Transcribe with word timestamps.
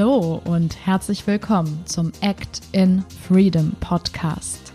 Hallo 0.00 0.40
und 0.46 0.86
herzlich 0.86 1.26
willkommen 1.26 1.82
zum 1.84 2.10
Act 2.22 2.62
in 2.72 3.04
Freedom 3.28 3.72
Podcast. 3.80 4.72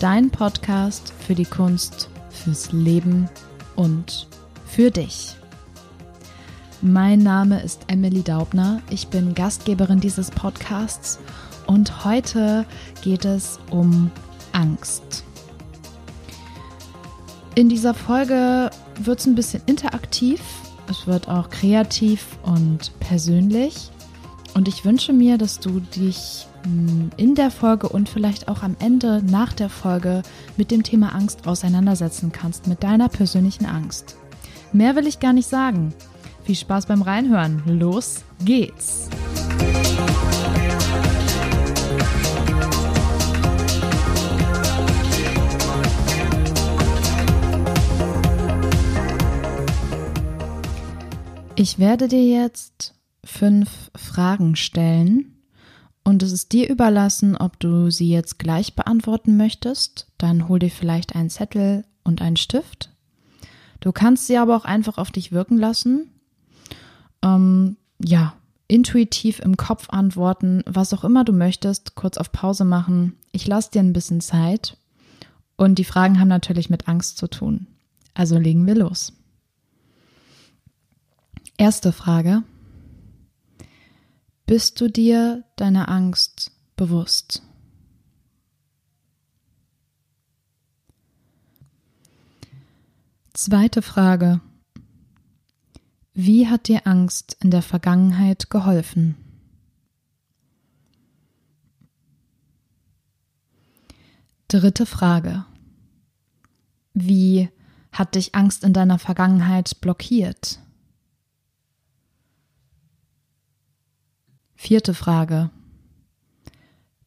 Dein 0.00 0.28
Podcast 0.28 1.12
für 1.24 1.36
die 1.36 1.44
Kunst, 1.44 2.10
fürs 2.30 2.72
Leben 2.72 3.30
und 3.76 4.26
für 4.66 4.90
dich. 4.90 5.36
Mein 6.82 7.20
Name 7.20 7.62
ist 7.62 7.82
Emily 7.86 8.24
Daubner. 8.24 8.82
Ich 8.90 9.06
bin 9.06 9.36
Gastgeberin 9.36 10.00
dieses 10.00 10.32
Podcasts 10.32 11.20
und 11.68 12.04
heute 12.04 12.66
geht 13.02 13.24
es 13.24 13.60
um 13.70 14.10
Angst. 14.50 15.22
In 17.54 17.68
dieser 17.68 17.94
Folge 17.94 18.70
wird 18.98 19.20
es 19.20 19.26
ein 19.26 19.36
bisschen 19.36 19.62
interaktiv. 19.66 20.42
Es 20.88 21.06
wird 21.06 21.28
auch 21.28 21.50
kreativ 21.50 22.26
und 22.42 22.90
persönlich. 22.98 23.92
Und 24.54 24.68
ich 24.68 24.84
wünsche 24.84 25.12
mir, 25.12 25.38
dass 25.38 25.60
du 25.60 25.80
dich 25.80 26.46
hm, 26.64 27.10
in 27.16 27.34
der 27.34 27.50
Folge 27.50 27.88
und 27.88 28.08
vielleicht 28.08 28.48
auch 28.48 28.62
am 28.62 28.76
Ende 28.78 29.22
nach 29.22 29.52
der 29.52 29.70
Folge 29.70 30.22
mit 30.56 30.70
dem 30.70 30.82
Thema 30.82 31.14
Angst 31.14 31.46
auseinandersetzen 31.46 32.32
kannst, 32.32 32.66
mit 32.66 32.82
deiner 32.82 33.08
persönlichen 33.08 33.66
Angst. 33.66 34.16
Mehr 34.72 34.96
will 34.96 35.06
ich 35.06 35.20
gar 35.20 35.32
nicht 35.32 35.48
sagen. 35.48 35.94
Viel 36.44 36.56
Spaß 36.56 36.86
beim 36.86 37.02
Reinhören. 37.02 37.62
Los 37.66 38.24
geht's! 38.44 39.08
Ich 51.56 51.78
werde 51.78 52.08
dir 52.08 52.24
jetzt 52.24 52.94
fünf 53.24 53.90
Fragen 53.94 54.56
stellen 54.56 55.40
und 56.04 56.22
es 56.22 56.32
ist 56.32 56.52
dir 56.52 56.68
überlassen, 56.68 57.36
ob 57.36 57.60
du 57.60 57.90
sie 57.90 58.08
jetzt 58.08 58.38
gleich 58.38 58.74
beantworten 58.74 59.36
möchtest. 59.36 60.06
Dann 60.18 60.48
hol 60.48 60.58
dir 60.58 60.70
vielleicht 60.70 61.14
einen 61.14 61.30
Zettel 61.30 61.84
und 62.04 62.22
einen 62.22 62.36
Stift. 62.36 62.90
Du 63.80 63.92
kannst 63.92 64.26
sie 64.26 64.36
aber 64.36 64.56
auch 64.56 64.64
einfach 64.64 64.98
auf 64.98 65.10
dich 65.10 65.32
wirken 65.32 65.58
lassen. 65.58 66.10
Ähm, 67.22 67.76
ja, 68.02 68.34
intuitiv 68.66 69.40
im 69.40 69.56
Kopf 69.56 69.90
antworten, 69.90 70.62
was 70.66 70.94
auch 70.94 71.04
immer 71.04 71.24
du 71.24 71.32
möchtest, 71.32 71.94
kurz 71.94 72.16
auf 72.16 72.32
Pause 72.32 72.64
machen. 72.64 73.16
Ich 73.32 73.46
lasse 73.46 73.70
dir 73.70 73.80
ein 73.80 73.92
bisschen 73.92 74.20
Zeit. 74.20 74.76
Und 75.56 75.78
die 75.78 75.84
Fragen 75.84 76.18
haben 76.18 76.28
natürlich 76.28 76.70
mit 76.70 76.88
Angst 76.88 77.18
zu 77.18 77.28
tun. 77.28 77.66
Also 78.14 78.38
legen 78.38 78.66
wir 78.66 78.74
los. 78.74 79.12
Erste 81.58 81.92
Frage. 81.92 82.42
Bist 84.50 84.80
du 84.80 84.88
dir 84.88 85.44
deiner 85.54 85.88
Angst 85.88 86.50
bewusst? 86.74 87.40
Zweite 93.32 93.80
Frage. 93.80 94.40
Wie 96.14 96.48
hat 96.48 96.66
dir 96.66 96.88
Angst 96.88 97.36
in 97.40 97.52
der 97.52 97.62
Vergangenheit 97.62 98.50
geholfen? 98.50 99.14
Dritte 104.48 104.84
Frage. 104.84 105.46
Wie 106.92 107.50
hat 107.92 108.16
dich 108.16 108.34
Angst 108.34 108.64
in 108.64 108.72
deiner 108.72 108.98
Vergangenheit 108.98 109.80
blockiert? 109.80 110.58
Vierte 114.62 114.92
Frage. 114.92 115.48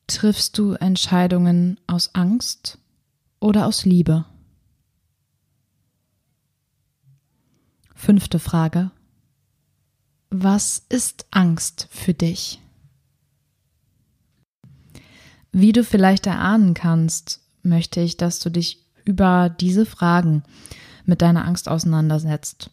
Triffst 0.08 0.58
du 0.58 0.74
Entscheidungen 0.74 1.80
aus 1.86 2.16
Angst 2.16 2.80
oder 3.40 3.68
aus 3.68 3.86
Liebe? 3.86 4.25
Fünfte 7.94 8.40
Frage. 8.40 8.90
Was 10.31 10.84
ist 10.90 11.28
Angst 11.30 11.88
für 11.91 12.16
dich? 12.16 12.59
Wie 15.52 15.74
du 15.74 15.84
vielleicht 15.84 16.25
erahnen 16.25 16.74
kannst, 16.74 17.40
möchte 17.62 18.02
ich, 18.02 18.18
dass 18.18 18.40
du 18.40 18.50
dich 18.50 18.84
über 19.06 19.50
diese 19.52 19.85
Fragen 19.85 20.41
mit 21.06 21.22
deiner 21.22 21.46
Angst 21.46 21.70
auseinandersetzt 21.70 22.72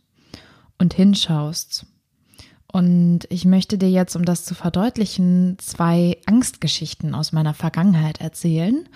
und 0.78 0.94
hinschaust 0.94 1.84
und 2.72 3.20
ich 3.30 3.44
möchte 3.44 3.78
dir 3.78 3.90
jetzt, 3.90 4.14
um 4.14 4.24
das 4.24 4.44
zu 4.44 4.54
verdeutlichen, 4.54 5.56
zwei 5.58 6.18
Angstgeschichten 6.26 7.14
aus 7.14 7.32
meiner 7.32 7.54
Vergangenheit 7.54 8.20
erzählen, 8.20 8.88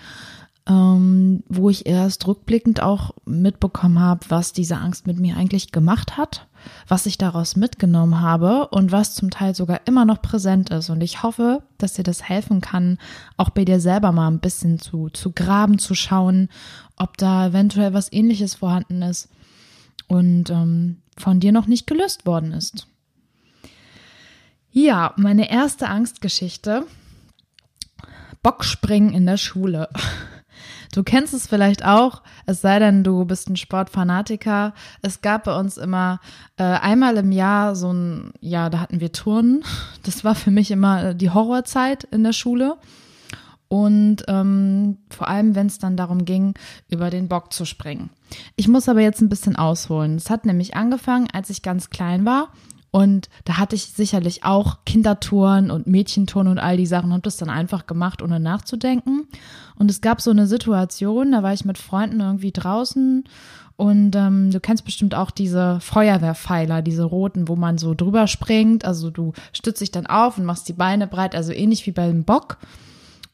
ähm, 0.67 1.43
wo 1.49 1.69
ich 1.69 1.85
erst 1.85 2.25
rückblickend 2.25 2.81
auch 2.81 3.11
mitbekommen 3.25 3.99
habe, 3.99 4.25
was 4.29 4.53
diese 4.53 4.77
Angst 4.77 5.07
mit 5.07 5.19
mir 5.19 5.35
eigentlich 5.35 5.71
gemacht 5.71 6.17
hat, 6.17 6.47
was 6.87 7.05
ich 7.05 7.17
daraus 7.17 7.55
mitgenommen 7.55 8.21
habe 8.21 8.69
und 8.69 8.91
was 8.91 9.13
zum 9.13 9.29
Teil 9.29 9.53
sogar 9.53 9.81
immer 9.85 10.05
noch 10.05 10.21
präsent 10.21 10.69
ist. 10.69 10.89
Und 10.89 11.01
ich 11.01 11.21
hoffe, 11.21 11.61
dass 11.77 11.93
dir 11.93 12.03
das 12.03 12.23
helfen 12.23 12.61
kann, 12.61 12.97
auch 13.35 13.49
bei 13.49 13.65
dir 13.65 13.81
selber 13.81 14.11
mal 14.11 14.27
ein 14.27 14.39
bisschen 14.39 14.79
zu, 14.79 15.09
zu 15.09 15.33
graben, 15.33 15.79
zu 15.79 15.95
schauen, 15.95 16.49
ob 16.95 17.17
da 17.17 17.47
eventuell 17.47 17.93
was 17.93 18.11
ähnliches 18.11 18.55
vorhanden 18.55 19.01
ist 19.01 19.29
und 20.07 20.49
ähm, 20.49 21.01
von 21.17 21.39
dir 21.39 21.51
noch 21.51 21.67
nicht 21.67 21.87
gelöst 21.87 22.25
worden 22.25 22.53
ist. 22.53 22.87
Ja, 24.77 25.13
meine 25.15 25.49
erste 25.49 25.87
Angstgeschichte. 25.87 26.85
Bockspringen 28.43 29.13
in 29.13 29.25
der 29.25 29.37
Schule. 29.37 29.89
Du 30.93 31.03
kennst 31.03 31.33
es 31.33 31.45
vielleicht 31.45 31.83
auch, 31.83 32.21
es 32.45 32.61
sei 32.61 32.79
denn, 32.79 33.03
du 33.03 33.25
bist 33.25 33.49
ein 33.49 33.57
Sportfanatiker. 33.57 34.73
Es 35.01 35.19
gab 35.19 35.43
bei 35.43 35.59
uns 35.59 35.75
immer 35.75 36.21
äh, 36.55 36.63
einmal 36.63 37.17
im 37.17 37.33
Jahr 37.33 37.75
so 37.75 37.91
ein, 37.91 38.31
ja, 38.39 38.69
da 38.69 38.79
hatten 38.79 39.01
wir 39.01 39.11
Turnen. 39.11 39.65
Das 40.03 40.23
war 40.23 40.35
für 40.35 40.51
mich 40.51 40.71
immer 40.71 41.13
die 41.13 41.31
Horrorzeit 41.31 42.05
in 42.05 42.23
der 42.23 42.31
Schule. 42.31 42.77
Und 43.67 44.23
ähm, 44.29 44.99
vor 45.09 45.27
allem, 45.27 45.53
wenn 45.55 45.67
es 45.67 45.79
dann 45.79 45.97
darum 45.97 46.23
ging, 46.23 46.53
über 46.87 47.09
den 47.09 47.27
Bock 47.27 47.51
zu 47.51 47.65
springen. 47.65 48.09
Ich 48.55 48.69
muss 48.69 48.87
aber 48.87 49.01
jetzt 49.01 49.19
ein 49.19 49.29
bisschen 49.29 49.57
ausholen. 49.57 50.15
Es 50.15 50.29
hat 50.29 50.45
nämlich 50.45 50.77
angefangen, 50.77 51.27
als 51.33 51.49
ich 51.49 51.61
ganz 51.61 51.89
klein 51.89 52.23
war 52.25 52.53
und 52.95 53.27
da 53.43 53.57
hatte 53.57 53.75
ich 53.75 53.87
sicherlich 53.87 54.45
auch 54.45 54.77
Kindertouren 54.85 55.69
und 55.69 55.85
Mädchentouren 55.85 56.47
und 56.47 56.59
all 56.59 56.77
die 56.77 56.85
Sachen, 56.85 57.11
habe 57.11 57.23
das 57.23 57.35
dann 57.35 57.49
einfach 57.49 57.87
gemacht, 57.87 58.21
ohne 58.21 58.39
nachzudenken. 58.39 59.27
Und 59.77 59.91
es 59.91 59.99
gab 59.99 60.21
so 60.21 60.31
eine 60.31 60.47
Situation, 60.47 61.33
da 61.33 61.43
war 61.43 61.51
ich 61.51 61.65
mit 61.65 61.77
Freunden 61.77 62.21
irgendwie 62.21 62.53
draußen 62.53 63.25
und 63.75 64.15
ähm, 64.15 64.49
du 64.49 64.61
kennst 64.61 64.85
bestimmt 64.85 65.13
auch 65.13 65.29
diese 65.29 65.81
Feuerwehrpfeiler, 65.81 66.81
diese 66.81 67.03
roten, 67.03 67.49
wo 67.49 67.57
man 67.57 67.77
so 67.77 67.95
drüber 67.95 68.27
springt. 68.27 68.85
Also 68.85 69.11
du 69.11 69.33
stützt 69.51 69.81
dich 69.81 69.91
dann 69.91 70.05
auf 70.05 70.37
und 70.37 70.45
machst 70.45 70.69
die 70.69 70.73
Beine 70.73 71.05
breit, 71.05 71.35
also 71.35 71.51
ähnlich 71.51 71.85
wie 71.87 71.91
beim 71.91 72.23
Bock. 72.23 72.59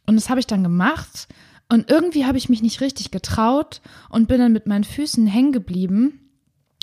Und 0.07 0.15
das 0.15 0.31
habe 0.31 0.39
ich 0.39 0.47
dann 0.47 0.63
gemacht. 0.63 1.27
Und 1.69 1.91
irgendwie 1.91 2.25
habe 2.25 2.39
ich 2.39 2.49
mich 2.49 2.63
nicht 2.63 2.81
richtig 2.81 3.11
getraut 3.11 3.81
und 4.09 4.27
bin 4.27 4.39
dann 4.39 4.53
mit 4.53 4.65
meinen 4.65 4.85
Füßen 4.85 5.27
hängen 5.27 5.51
geblieben 5.51 6.17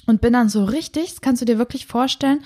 und 0.09 0.23
bin 0.23 0.33
dann 0.33 0.49
so 0.49 0.65
richtig, 0.65 1.11
das 1.11 1.21
kannst 1.21 1.43
du 1.43 1.47
dir 1.47 1.59
wirklich 1.59 1.87
vorstellen, 1.87 2.43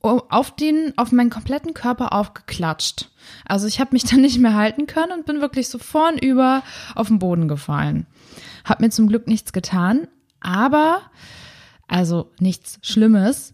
auf 0.00 0.54
den, 0.54 0.96
auf 0.96 1.10
meinen 1.10 1.30
kompletten 1.30 1.74
Körper 1.74 2.12
aufgeklatscht. 2.12 3.10
Also 3.44 3.66
ich 3.66 3.80
habe 3.80 3.90
mich 3.92 4.04
dann 4.10 4.20
nicht 4.20 4.38
mehr 4.38 4.54
halten 4.54 4.86
können 4.86 5.12
und 5.12 5.26
bin 5.26 5.40
wirklich 5.40 5.68
so 5.68 5.78
vornüber 5.78 6.62
auf 6.94 7.08
den 7.08 7.18
Boden 7.18 7.48
gefallen. 7.48 8.06
Hab 8.64 8.80
mir 8.80 8.90
zum 8.90 9.08
Glück 9.08 9.26
nichts 9.26 9.52
getan, 9.52 10.06
aber, 10.40 11.02
also 11.88 12.30
nichts 12.38 12.78
Schlimmes, 12.82 13.52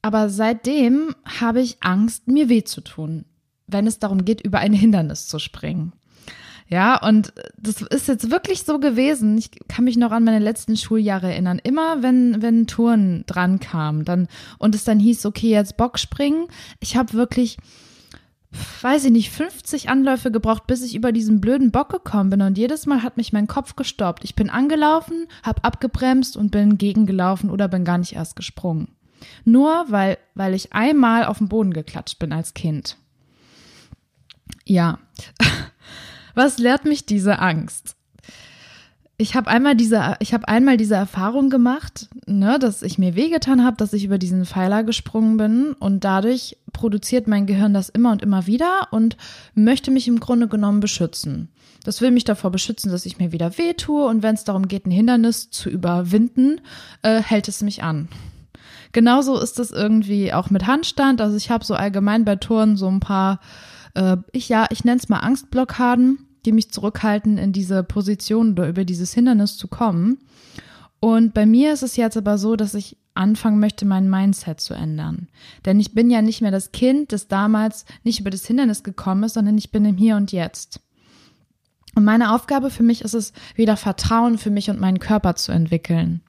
aber 0.00 0.28
seitdem 0.28 1.14
habe 1.24 1.60
ich 1.60 1.82
Angst, 1.82 2.28
mir 2.28 2.48
weh 2.48 2.62
zu 2.62 2.80
tun, 2.80 3.24
wenn 3.66 3.88
es 3.88 3.98
darum 3.98 4.24
geht, 4.24 4.40
über 4.40 4.60
ein 4.60 4.72
Hindernis 4.72 5.26
zu 5.26 5.40
springen. 5.40 5.92
Ja, 6.72 6.96
und 7.06 7.34
das 7.58 7.82
ist 7.82 8.08
jetzt 8.08 8.30
wirklich 8.30 8.62
so 8.62 8.78
gewesen. 8.78 9.36
Ich 9.36 9.50
kann 9.68 9.84
mich 9.84 9.98
noch 9.98 10.10
an 10.10 10.24
meine 10.24 10.38
letzten 10.38 10.74
Schuljahre 10.78 11.30
erinnern. 11.30 11.60
Immer 11.62 12.02
wenn, 12.02 12.40
wenn 12.40 12.66
Touren 12.66 13.24
dran 13.26 13.60
kam, 13.60 14.06
dann, 14.06 14.26
und 14.56 14.74
es 14.74 14.82
dann 14.82 14.98
hieß, 14.98 15.26
okay, 15.26 15.50
jetzt 15.50 15.76
Bockspringen. 15.76 16.46
Ich 16.80 16.96
habe 16.96 17.12
wirklich, 17.12 17.58
weiß 18.80 19.04
ich 19.04 19.10
nicht, 19.10 19.30
50 19.32 19.90
Anläufe 19.90 20.30
gebraucht, 20.30 20.66
bis 20.66 20.82
ich 20.82 20.94
über 20.94 21.12
diesen 21.12 21.42
blöden 21.42 21.72
Bock 21.72 21.90
gekommen 21.90 22.30
bin. 22.30 22.40
Und 22.40 22.56
jedes 22.56 22.86
Mal 22.86 23.02
hat 23.02 23.18
mich 23.18 23.34
mein 23.34 23.48
Kopf 23.48 23.76
gestoppt. 23.76 24.24
Ich 24.24 24.34
bin 24.34 24.48
angelaufen, 24.48 25.26
habe 25.42 25.64
abgebremst 25.64 26.38
und 26.38 26.52
bin 26.52 26.78
gegengelaufen 26.78 27.50
oder 27.50 27.68
bin 27.68 27.84
gar 27.84 27.98
nicht 27.98 28.14
erst 28.14 28.34
gesprungen. 28.34 28.88
Nur 29.44 29.84
weil, 29.88 30.16
weil 30.34 30.54
ich 30.54 30.72
einmal 30.72 31.26
auf 31.26 31.36
den 31.36 31.50
Boden 31.50 31.74
geklatscht 31.74 32.18
bin 32.18 32.32
als 32.32 32.54
Kind. 32.54 32.96
Ja. 34.64 35.00
Was 36.34 36.58
lehrt 36.58 36.84
mich 36.84 37.06
diese 37.06 37.38
Angst? 37.38 37.96
ich 39.22 39.36
habe 39.36 39.48
einmal 39.48 39.76
diese, 39.76 40.16
ich 40.18 40.34
habe 40.34 40.48
einmal 40.48 40.76
diese 40.76 40.96
Erfahrung 40.96 41.48
gemacht, 41.48 42.08
ne, 42.26 42.58
dass 42.58 42.82
ich 42.82 42.98
mir 42.98 43.14
wehgetan 43.14 43.64
habe, 43.64 43.76
dass 43.76 43.92
ich 43.92 44.04
über 44.04 44.18
diesen 44.18 44.44
Pfeiler 44.44 44.84
gesprungen 44.84 45.36
bin 45.36 45.72
und 45.78 46.04
dadurch 46.04 46.58
produziert 46.72 47.28
mein 47.28 47.46
Gehirn 47.46 47.72
das 47.72 47.88
immer 47.88 48.10
und 48.12 48.22
immer 48.22 48.46
wieder 48.46 48.88
und 48.90 49.16
möchte 49.54 49.90
mich 49.90 50.08
im 50.08 50.20
Grunde 50.20 50.48
genommen 50.48 50.80
beschützen. 50.80 51.48
Das 51.84 52.00
will 52.00 52.10
mich 52.10 52.24
davor 52.24 52.50
beschützen, 52.50 52.90
dass 52.90 53.06
ich 53.06 53.18
mir 53.18 53.32
wieder 53.32 53.58
wehtue 53.58 54.06
und 54.06 54.22
wenn 54.22 54.34
es 54.34 54.44
darum 54.44 54.68
geht, 54.68 54.86
ein 54.86 54.92
Hindernis 54.92 55.50
zu 55.50 55.70
überwinden, 55.70 56.60
äh, 57.02 57.22
hält 57.22 57.48
es 57.48 57.62
mich 57.62 57.82
an. 57.82 58.08
Genauso 58.92 59.38
ist 59.38 59.58
es 59.58 59.70
irgendwie 59.70 60.32
auch 60.32 60.50
mit 60.50 60.66
Handstand. 60.66 61.20
Also 61.20 61.36
ich 61.36 61.50
habe 61.50 61.64
so 61.64 61.74
allgemein 61.74 62.24
bei 62.24 62.36
Touren 62.36 62.76
so 62.76 62.88
ein 62.88 63.00
paar, 63.00 63.40
äh, 63.94 64.16
ich 64.32 64.48
ja, 64.48 64.66
ich 64.70 64.84
nenne 64.84 64.98
es 64.98 65.08
mal 65.08 65.20
Angstblockaden 65.20 66.26
die 66.44 66.52
mich 66.52 66.70
zurückhalten, 66.70 67.38
in 67.38 67.52
diese 67.52 67.82
Position 67.82 68.52
oder 68.52 68.68
über 68.68 68.84
dieses 68.84 69.14
Hindernis 69.14 69.56
zu 69.56 69.68
kommen. 69.68 70.18
Und 71.00 71.34
bei 71.34 71.46
mir 71.46 71.72
ist 71.72 71.82
es 71.82 71.96
jetzt 71.96 72.16
aber 72.16 72.38
so, 72.38 72.56
dass 72.56 72.74
ich 72.74 72.96
anfangen 73.14 73.58
möchte, 73.58 73.84
mein 73.84 74.08
Mindset 74.08 74.60
zu 74.60 74.74
ändern. 74.74 75.28
Denn 75.64 75.78
ich 75.80 75.94
bin 75.94 76.10
ja 76.10 76.22
nicht 76.22 76.40
mehr 76.40 76.50
das 76.50 76.72
Kind, 76.72 77.12
das 77.12 77.28
damals 77.28 77.84
nicht 78.04 78.20
über 78.20 78.30
das 78.30 78.46
Hindernis 78.46 78.82
gekommen 78.82 79.24
ist, 79.24 79.34
sondern 79.34 79.58
ich 79.58 79.70
bin 79.70 79.84
im 79.84 79.96
Hier 79.96 80.16
und 80.16 80.32
Jetzt. 80.32 80.80
Und 81.94 82.04
meine 82.04 82.32
Aufgabe 82.34 82.70
für 82.70 82.82
mich 82.82 83.02
ist 83.02 83.14
es, 83.14 83.32
wieder 83.54 83.76
Vertrauen 83.76 84.38
für 84.38 84.50
mich 84.50 84.70
und 84.70 84.80
meinen 84.80 84.98
Körper 84.98 85.34
zu 85.34 85.52
entwickeln. 85.52 86.22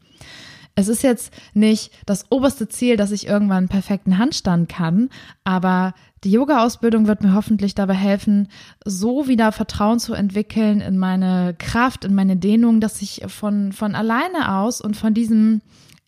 Es 0.76 0.88
ist 0.88 1.04
jetzt 1.04 1.32
nicht 1.54 1.92
das 2.06 2.26
oberste 2.32 2.68
Ziel, 2.68 2.98
dass 2.98 3.12
ich 3.12 3.28
irgendwann 3.28 3.58
einen 3.58 3.68
perfekten 3.68 4.18
Handstand 4.18 4.70
kann, 4.70 5.10
aber 5.44 5.94
die 6.24 6.32
Yoga-Ausbildung 6.32 7.08
wird 7.08 7.22
mir 7.22 7.34
hoffentlich 7.34 7.76
dabei 7.76 7.94
helfen, 7.94 8.48
so 8.84 9.28
wieder 9.28 9.52
Vertrauen 9.52 10.00
zu 10.00 10.14
entwickeln 10.14 10.82
in 10.82 10.98
meine 10.98 11.54
Kraft, 11.60 12.06
in 12.06 12.16
meine 12.16 12.38
Dehnung, 12.38 12.80
dass 12.80 13.02
ich 13.02 13.24
von, 13.28 13.72
von 13.72 13.94
alleine 13.94 14.56
aus 14.56 14.82
und 14.82 14.98
von 14.98 15.14
diesem, 15.14 15.62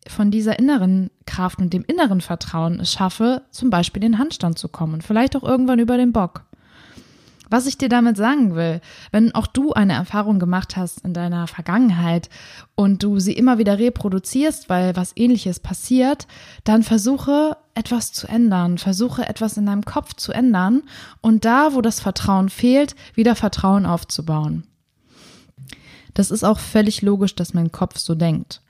von 0.07 0.31
dieser 0.31 0.57
inneren 0.57 1.11
Kraft 1.25 1.59
und 1.59 1.73
dem 1.73 1.83
inneren 1.85 2.21
Vertrauen 2.21 2.79
es 2.79 2.91
schaffe, 2.91 3.43
zum 3.51 3.69
Beispiel 3.69 3.99
den 3.99 4.17
Handstand 4.17 4.57
zu 4.57 4.69
kommen 4.69 4.95
und 4.95 5.03
vielleicht 5.03 5.35
auch 5.35 5.43
irgendwann 5.43 5.79
über 5.79 5.97
den 5.97 6.13
Bock. 6.13 6.45
Was 7.49 7.67
ich 7.67 7.77
dir 7.77 7.89
damit 7.89 8.17
sagen 8.17 8.55
will, 8.55 8.81
wenn 9.11 9.33
auch 9.35 9.47
du 9.47 9.73
eine 9.73 9.93
Erfahrung 9.93 10.39
gemacht 10.39 10.77
hast 10.77 11.01
in 11.01 11.13
deiner 11.13 11.47
Vergangenheit 11.47 12.29
und 12.75 13.03
du 13.03 13.19
sie 13.19 13.33
immer 13.33 13.57
wieder 13.57 13.77
reproduzierst, 13.77 14.69
weil 14.69 14.95
was 14.95 15.13
ähnliches 15.15 15.59
passiert, 15.59 16.27
dann 16.63 16.83
versuche 16.83 17.57
etwas 17.75 18.13
zu 18.13 18.27
ändern, 18.27 18.77
versuche 18.77 19.27
etwas 19.27 19.57
in 19.57 19.65
deinem 19.65 19.85
Kopf 19.85 20.13
zu 20.15 20.31
ändern 20.31 20.83
und 21.21 21.45
da, 21.45 21.73
wo 21.73 21.81
das 21.81 21.99
Vertrauen 21.99 22.49
fehlt, 22.49 22.95
wieder 23.13 23.35
Vertrauen 23.35 23.85
aufzubauen. 23.85 24.65
Das 26.13 26.31
ist 26.31 26.43
auch 26.43 26.59
völlig 26.59 27.01
logisch, 27.01 27.35
dass 27.35 27.53
mein 27.53 27.71
Kopf 27.71 27.97
so 27.97 28.15
denkt. 28.15 28.61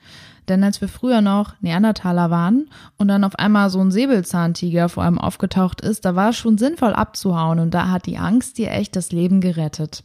Denn 0.47 0.63
als 0.63 0.81
wir 0.81 0.88
früher 0.88 1.21
noch 1.21 1.53
Neandertaler 1.62 2.30
waren 2.30 2.69
und 2.97 3.07
dann 3.07 3.24
auf 3.24 3.38
einmal 3.39 3.69
so 3.69 3.80
ein 3.80 3.92
Säbelzahntiger 3.92 4.89
vor 4.89 5.03
allem 5.03 5.19
aufgetaucht 5.19 5.81
ist, 5.81 6.06
da 6.06 6.15
war 6.15 6.30
es 6.30 6.38
schon 6.38 6.57
sinnvoll 6.57 6.94
abzuhauen 6.94 7.59
und 7.59 7.74
da 7.74 7.89
hat 7.89 8.06
die 8.06 8.18
Angst 8.18 8.57
dir 8.57 8.71
echt 8.71 8.95
das 8.95 9.12
Leben 9.12 9.42
gerettet. 9.42 10.03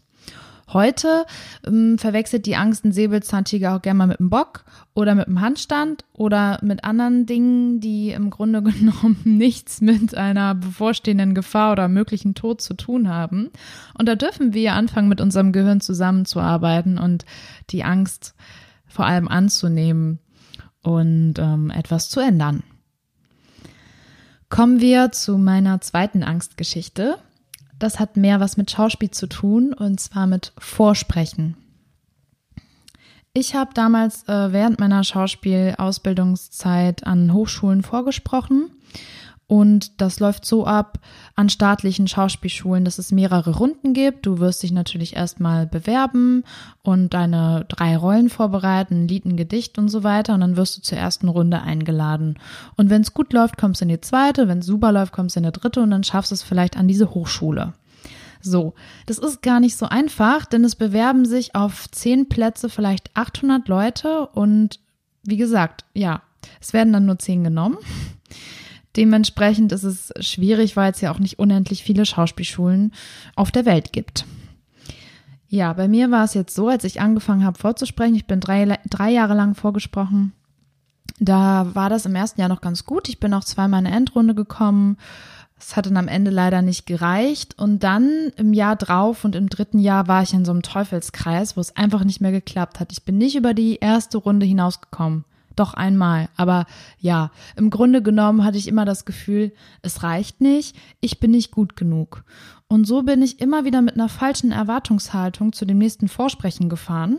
Heute 0.73 1.27
ähm, 1.67 1.99
verwechselt 1.99 2.47
die 2.47 2.55
Angst 2.55 2.85
einen 2.85 2.93
Säbelzahntiger 2.93 3.75
auch 3.75 3.83
gerne 3.83 3.99
mal 3.99 4.07
mit 4.07 4.21
einem 4.21 4.31
Bock 4.31 4.65
oder 4.95 5.15
mit 5.17 5.27
einem 5.27 5.41
Handstand 5.41 6.05
oder 6.13 6.61
mit 6.63 6.85
anderen 6.85 7.27
Dingen, 7.27 7.81
die 7.81 8.11
im 8.11 8.31
Grunde 8.31 8.63
genommen 8.63 9.21
nichts 9.25 9.81
mit 9.81 10.15
einer 10.15 10.55
bevorstehenden 10.55 11.35
Gefahr 11.35 11.73
oder 11.73 11.89
möglichen 11.89 12.35
Tod 12.35 12.61
zu 12.61 12.75
tun 12.75 13.09
haben. 13.09 13.51
Und 13.99 14.07
da 14.07 14.15
dürfen 14.15 14.55
wir 14.55 14.75
anfangen, 14.75 15.09
mit 15.09 15.21
unserem 15.21 15.53
Gehirn 15.53 15.81
zusammenzuarbeiten 15.81 16.99
und 16.99 17.25
die 17.71 17.83
Angst 17.83 18.35
vor 18.87 19.07
allem 19.07 19.29
anzunehmen 19.29 20.21
und 20.83 21.35
ähm, 21.39 21.71
etwas 21.71 22.09
zu 22.09 22.21
ändern. 22.21 22.63
Kommen 24.49 24.81
wir 24.81 25.13
zu 25.13 25.39
meiner 25.39 25.81
zweiten 25.81 26.23
Angstgeschichte. 26.23 27.19
Das 27.79 28.01
hat 28.01 28.17
mehr 28.17 28.41
was 28.41 28.57
mit 28.57 28.71
Schauspiel 28.71 29.11
zu 29.11 29.29
tun 29.29 29.73
und 29.73 30.01
zwar 30.01 30.27
mit 30.27 30.53
Vorsprechen. 30.59 31.57
Ich 33.33 33.55
habe 33.55 33.71
damals 33.75 34.29
äh, 34.29 34.53
während 34.53 34.81
meiner 34.81 35.05
Schauspielausbildungszeit 35.05 37.07
an 37.07 37.33
Hochschulen 37.33 37.83
vorgesprochen 37.83 38.73
und 39.51 40.01
das 40.01 40.21
läuft 40.21 40.47
so 40.47 40.65
ab 40.65 41.01
an 41.35 41.49
staatlichen 41.49 42.07
Schauspielschulen, 42.07 42.85
dass 42.85 43.01
es 43.01 43.11
mehrere 43.11 43.57
Runden 43.57 43.95
gibt. 43.95 44.25
Du 44.25 44.39
wirst 44.39 44.63
dich 44.63 44.71
natürlich 44.71 45.17
erstmal 45.17 45.67
bewerben 45.67 46.45
und 46.85 47.15
deine 47.15 47.65
drei 47.67 47.97
Rollen 47.97 48.31
vorbereiten, 48.31 49.09
Lied, 49.09 49.25
ein 49.25 49.37
Gedicht 49.37 49.77
und 49.77 49.89
so 49.89 50.05
weiter. 50.05 50.35
Und 50.35 50.43
dann 50.43 50.57
wirst 50.57 50.77
du 50.77 50.83
zur 50.83 50.99
ersten 50.99 51.27
Runde 51.27 51.63
eingeladen. 51.63 52.39
Und 52.77 52.91
wenn 52.91 53.03
es 53.03 53.13
gut 53.13 53.33
läuft, 53.33 53.59
kommst 53.59 53.81
du 53.81 53.87
in 53.87 53.89
die 53.89 54.01
zweite. 54.01 54.47
Wenn 54.47 54.61
es 54.61 54.67
super 54.67 54.93
läuft, 54.93 55.13
kommst 55.13 55.35
du 55.35 55.41
in 55.41 55.47
die 55.47 55.51
dritte 55.51 55.81
und 55.81 55.91
dann 55.91 56.05
schaffst 56.05 56.31
du 56.31 56.37
es 56.37 56.45
vielleicht 56.45 56.77
an 56.77 56.87
diese 56.87 57.13
Hochschule. 57.13 57.73
So, 58.41 58.75
das 59.07 59.19
ist 59.19 59.43
gar 59.43 59.59
nicht 59.59 59.77
so 59.77 59.87
einfach, 59.87 60.47
denn 60.47 60.63
es 60.63 60.77
bewerben 60.77 61.25
sich 61.25 61.57
auf 61.57 61.91
zehn 61.91 62.29
Plätze 62.29 62.69
vielleicht 62.69 63.11
800 63.17 63.67
Leute 63.67 64.27
und 64.29 64.79
wie 65.25 65.39
gesagt, 65.39 65.85
ja, 65.93 66.23
es 66.61 66.73
werden 66.73 66.93
dann 66.93 67.07
nur 67.07 67.19
zehn 67.19 67.43
genommen. 67.43 67.79
Dementsprechend 69.01 69.73
ist 69.73 69.85
es 69.85 70.13
schwierig, 70.21 70.77
weil 70.77 70.93
es 70.93 71.01
ja 71.01 71.11
auch 71.11 71.19
nicht 71.19 71.39
unendlich 71.39 71.83
viele 71.83 72.05
Schauspielschulen 72.05 72.93
auf 73.35 73.51
der 73.51 73.65
Welt 73.65 73.95
gibt. 73.95 74.27
Ja, 75.49 75.73
bei 75.73 75.89
mir 75.89 76.11
war 76.11 76.25
es 76.25 76.35
jetzt 76.35 76.55
so, 76.55 76.69
als 76.69 76.85
ich 76.85 77.01
angefangen 77.01 77.43
habe 77.43 77.59
vorzusprechen, 77.59 78.15
ich 78.15 78.27
bin 78.27 78.41
drei, 78.41 78.79
drei 78.91 79.11
Jahre 79.11 79.33
lang 79.33 79.55
vorgesprochen, 79.55 80.35
da 81.19 81.75
war 81.75 81.89
das 81.89 82.05
im 82.05 82.15
ersten 82.15 82.43
Jahr 82.43 82.51
noch 82.51 82.61
ganz 82.61 82.85
gut. 82.85 83.09
Ich 83.09 83.21
bin 83.21 83.33
auch 83.33 83.43
zweimal 83.43 83.81
in 83.81 83.87
eine 83.87 83.97
Endrunde 83.97 84.35
gekommen. 84.35 84.99
Es 85.59 85.77
hat 85.77 85.87
dann 85.87 85.97
am 85.97 86.09
Ende 86.09 86.31
leider 86.31 86.61
nicht 86.61 86.85
gereicht. 86.85 87.59
Und 87.59 87.83
dann 87.83 88.33
im 88.37 88.53
Jahr 88.53 88.77
drauf 88.77 89.25
und 89.25 89.35
im 89.35 89.49
dritten 89.49 89.79
Jahr 89.79 90.09
war 90.09 90.23
ich 90.23 90.35
in 90.35 90.45
so 90.45 90.53
einem 90.53 90.63
Teufelskreis, 90.63 91.57
wo 91.57 91.61
es 91.63 91.75
einfach 91.75 92.05
nicht 92.05 92.21
mehr 92.21 92.33
geklappt 92.33 92.81
hat. 92.81 92.93
Ich 92.93 93.05
bin 93.05 93.17
nicht 93.17 93.35
über 93.35 93.55
die 93.55 93.77
erste 93.77 94.19
Runde 94.19 94.45
hinausgekommen. 94.45 95.25
Doch 95.57 95.75
einmal. 95.75 96.29
Aber 96.37 96.67
ja, 96.99 97.31
im 97.57 97.71
Grunde 97.71 98.03
genommen 98.03 98.45
hatte 98.45 98.59
ich 98.59 98.69
immer 98.69 98.85
das 98.85 99.05
Gefühl, 99.05 99.53
es 99.83 100.03
reicht 100.03 100.41
nicht, 100.41 100.77
ich 101.01 101.21
bin 101.21 101.33
nicht 101.33 101.51
gut 101.51 101.77
genug. 101.77 102.25
Und 102.69 102.85
so 102.87 103.03
bin 103.03 103.21
ich 103.21 103.41
immer 103.41 103.65
wieder 103.65 103.83
mit 103.83 103.95
einer 103.95 104.09
falschen 104.09 104.53
Erwartungshaltung 104.53 105.53
zu 105.53 105.65
dem 105.65 105.79
nächsten 105.79 106.09
Vorsprechen 106.09 106.69
gefahren. 106.69 107.19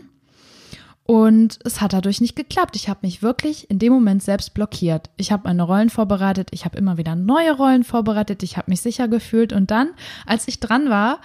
Und 1.04 1.58
es 1.64 1.80
hat 1.80 1.92
dadurch 1.92 2.20
nicht 2.20 2.36
geklappt. 2.36 2.76
Ich 2.76 2.88
habe 2.88 3.00
mich 3.02 3.22
wirklich 3.22 3.68
in 3.68 3.78
dem 3.78 3.92
Moment 3.92 4.22
selbst 4.22 4.54
blockiert. 4.54 5.10
Ich 5.16 5.32
habe 5.32 5.42
meine 5.44 5.64
Rollen 5.64 5.90
vorbereitet, 5.90 6.50
ich 6.52 6.64
habe 6.64 6.78
immer 6.78 6.96
wieder 6.96 7.16
neue 7.16 7.52
Rollen 7.52 7.84
vorbereitet, 7.84 8.42
ich 8.42 8.56
habe 8.56 8.70
mich 8.70 8.80
sicher 8.80 9.08
gefühlt. 9.08 9.52
Und 9.52 9.70
dann, 9.70 9.90
als 10.26 10.46
ich 10.46 10.60
dran 10.60 10.88
war, 10.88 11.20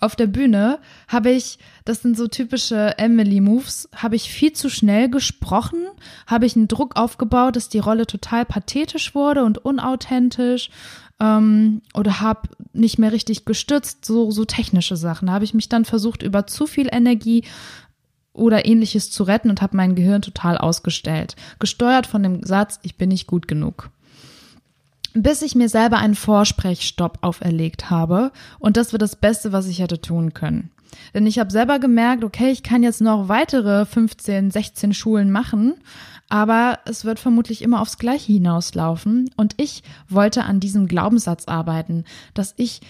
auf 0.00 0.16
der 0.16 0.26
Bühne 0.26 0.78
habe 1.08 1.30
ich, 1.30 1.58
das 1.84 2.02
sind 2.02 2.16
so 2.16 2.28
typische 2.28 2.96
Emily-Moves, 2.98 3.88
habe 3.96 4.16
ich 4.16 4.30
viel 4.30 4.52
zu 4.52 4.68
schnell 4.68 5.08
gesprochen, 5.10 5.86
habe 6.26 6.46
ich 6.46 6.56
einen 6.56 6.68
Druck 6.68 6.96
aufgebaut, 6.96 7.56
dass 7.56 7.68
die 7.68 7.78
Rolle 7.78 8.06
total 8.06 8.44
pathetisch 8.44 9.14
wurde 9.14 9.44
und 9.44 9.58
unauthentisch 9.58 10.70
ähm, 11.20 11.82
oder 11.94 12.20
habe 12.20 12.48
nicht 12.72 12.98
mehr 12.98 13.12
richtig 13.12 13.44
gestützt, 13.44 14.04
so, 14.04 14.30
so 14.30 14.44
technische 14.44 14.96
Sachen. 14.96 15.26
Da 15.26 15.32
habe 15.32 15.44
ich 15.44 15.54
mich 15.54 15.68
dann 15.68 15.84
versucht, 15.84 16.22
über 16.22 16.46
zu 16.46 16.66
viel 16.66 16.88
Energie 16.90 17.44
oder 18.32 18.66
ähnliches 18.66 19.10
zu 19.10 19.24
retten 19.24 19.50
und 19.50 19.62
habe 19.62 19.76
mein 19.76 19.96
Gehirn 19.96 20.22
total 20.22 20.58
ausgestellt. 20.58 21.34
Gesteuert 21.58 22.06
von 22.06 22.22
dem 22.22 22.44
Satz, 22.44 22.78
ich 22.82 22.96
bin 22.96 23.08
nicht 23.08 23.26
gut 23.26 23.48
genug 23.48 23.90
bis 25.14 25.42
ich 25.42 25.54
mir 25.54 25.68
selber 25.68 25.98
einen 25.98 26.14
Vorsprechstopp 26.14 27.18
auferlegt 27.22 27.90
habe. 27.90 28.32
Und 28.58 28.76
das 28.76 28.92
war 28.92 28.98
das 28.98 29.16
Beste, 29.16 29.52
was 29.52 29.66
ich 29.66 29.80
hätte 29.80 30.00
tun 30.00 30.34
können. 30.34 30.70
Denn 31.14 31.26
ich 31.26 31.38
habe 31.38 31.50
selber 31.50 31.78
gemerkt, 31.78 32.24
okay, 32.24 32.50
ich 32.50 32.62
kann 32.62 32.82
jetzt 32.82 33.00
noch 33.00 33.28
weitere 33.28 33.84
15, 33.84 34.50
16 34.50 34.94
Schulen 34.94 35.30
machen, 35.30 35.74
aber 36.28 36.78
es 36.86 37.04
wird 37.04 37.18
vermutlich 37.18 37.62
immer 37.62 37.80
aufs 37.80 37.98
Gleiche 37.98 38.32
hinauslaufen. 38.32 39.30
Und 39.36 39.54
ich 39.56 39.82
wollte 40.08 40.44
an 40.44 40.60
diesem 40.60 40.88
Glaubenssatz 40.88 41.46
arbeiten, 41.46 42.04
dass 42.34 42.54
ich 42.56 42.80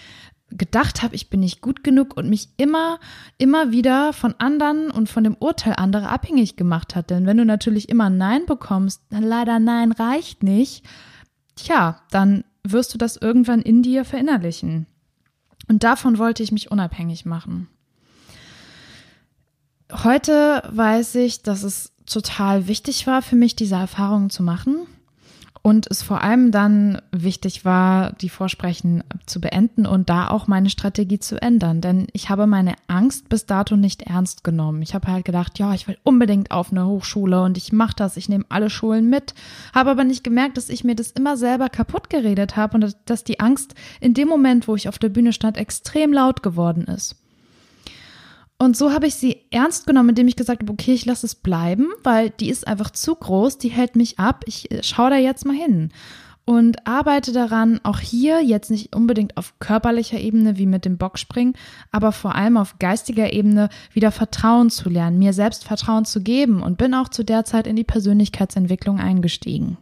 gedacht 0.51 1.03
habe, 1.03 1.15
ich 1.15 1.29
bin 1.29 1.41
nicht 1.41 1.61
gut 1.61 1.83
genug 1.83 2.17
und 2.17 2.29
mich 2.29 2.49
immer, 2.57 2.99
immer 3.37 3.71
wieder 3.71 4.13
von 4.13 4.33
anderen 4.39 4.89
und 4.89 5.07
von 5.07 5.23
dem 5.23 5.35
Urteil 5.39 5.73
anderer 5.77 6.09
abhängig 6.09 6.55
gemacht 6.55 6.95
hat. 6.95 7.09
Denn 7.09 7.25
wenn 7.25 7.37
du 7.37 7.45
natürlich 7.45 7.89
immer 7.89 8.09
Nein 8.09 8.45
bekommst, 8.45 9.03
dann 9.09 9.23
leider 9.23 9.59
Nein 9.59 9.91
reicht 9.91 10.43
nicht, 10.43 10.83
tja, 11.65 12.01
dann 12.11 12.43
wirst 12.63 12.93
du 12.93 12.97
das 12.97 13.17
irgendwann 13.17 13.61
in 13.61 13.83
dir 13.83 14.05
verinnerlichen. 14.05 14.85
Und 15.67 15.83
davon 15.83 16.17
wollte 16.17 16.43
ich 16.43 16.51
mich 16.51 16.71
unabhängig 16.71 17.25
machen. 17.25 17.67
Heute 19.91 20.63
weiß 20.69 21.15
ich, 21.15 21.41
dass 21.41 21.63
es 21.63 21.93
total 22.05 22.67
wichtig 22.67 23.07
war 23.07 23.21
für 23.21 23.35
mich, 23.35 23.55
diese 23.55 23.75
Erfahrungen 23.75 24.29
zu 24.29 24.43
machen. 24.43 24.87
Und 25.61 25.87
es 25.89 26.01
vor 26.01 26.23
allem 26.23 26.51
dann 26.51 27.01
wichtig 27.11 27.65
war, 27.65 28.13
die 28.13 28.29
Vorsprechen 28.29 29.03
zu 29.25 29.41
beenden 29.41 29.85
und 29.85 30.09
da 30.09 30.29
auch 30.29 30.47
meine 30.47 30.69
Strategie 30.69 31.19
zu 31.19 31.41
ändern. 31.41 31.81
Denn 31.81 32.07
ich 32.13 32.29
habe 32.29 32.47
meine 32.47 32.75
Angst 32.87 33.29
bis 33.29 33.45
dato 33.45 33.75
nicht 33.75 34.03
ernst 34.03 34.43
genommen. 34.43 34.81
Ich 34.81 34.93
habe 34.93 35.11
halt 35.11 35.25
gedacht, 35.25 35.59
ja, 35.59 35.73
ich 35.73 35.87
will 35.87 35.97
unbedingt 36.03 36.51
auf 36.51 36.71
eine 36.71 36.85
Hochschule 36.85 37.41
und 37.41 37.57
ich 37.57 37.73
mache 37.73 37.95
das, 37.95 38.17
ich 38.17 38.29
nehme 38.29 38.45
alle 38.49 38.69
Schulen 38.69 39.09
mit, 39.09 39.33
habe 39.73 39.91
aber 39.91 40.05
nicht 40.05 40.23
gemerkt, 40.23 40.57
dass 40.57 40.69
ich 40.69 40.83
mir 40.83 40.95
das 40.95 41.11
immer 41.11 41.35
selber 41.35 41.69
kaputt 41.69 42.09
geredet 42.09 42.55
habe 42.55 42.75
und 42.75 42.95
dass 43.05 43.23
die 43.23 43.39
Angst 43.39 43.75
in 43.99 44.13
dem 44.13 44.27
Moment, 44.27 44.67
wo 44.67 44.75
ich 44.75 44.87
auf 44.87 44.99
der 44.99 45.09
Bühne 45.09 45.33
stand, 45.33 45.57
extrem 45.57 46.13
laut 46.13 46.41
geworden 46.41 46.85
ist. 46.85 47.15
Und 48.61 48.75
so 48.75 48.91
habe 48.91 49.07
ich 49.07 49.15
sie 49.15 49.37
ernst 49.51 49.87
genommen, 49.87 50.09
indem 50.09 50.27
ich 50.27 50.35
gesagt 50.35 50.61
habe, 50.61 50.73
okay, 50.73 50.93
ich 50.93 51.05
lasse 51.05 51.25
es 51.25 51.33
bleiben, 51.33 51.87
weil 52.03 52.29
die 52.29 52.49
ist 52.49 52.67
einfach 52.67 52.89
zu 52.91 53.15
groß, 53.15 53.57
die 53.57 53.69
hält 53.69 53.95
mich 53.95 54.19
ab. 54.19 54.43
Ich 54.47 54.69
äh, 54.69 54.83
schaue 54.83 55.11
da 55.11 55.15
jetzt 55.15 55.45
mal 55.45 55.55
hin 55.55 55.91
und 56.43 56.85
arbeite 56.87 57.31
daran, 57.31 57.79
auch 57.83 57.99
hier 57.99 58.43
jetzt 58.43 58.69
nicht 58.69 58.95
unbedingt 58.95 59.37
auf 59.37 59.59
körperlicher 59.59 60.19
Ebene 60.19 60.57
wie 60.57 60.65
mit 60.65 60.83
dem 60.83 60.97
Bockspringen, 60.97 61.53
aber 61.91 62.11
vor 62.11 62.33
allem 62.35 62.57
auf 62.57 62.79
geistiger 62.79 63.31
Ebene 63.31 63.69
wieder 63.93 64.11
Vertrauen 64.11 64.71
zu 64.71 64.89
lernen, 64.89 65.19
mir 65.19 65.31
selbst 65.31 65.63
Vertrauen 65.63 66.05
zu 66.05 66.21
geben 66.21 66.61
und 66.61 66.77
bin 66.77 66.95
auch 66.95 67.07
zu 67.07 67.23
der 67.23 67.45
Zeit 67.45 67.67
in 67.67 67.75
die 67.75 67.83
Persönlichkeitsentwicklung 67.83 68.99
eingestiegen. 68.99 69.77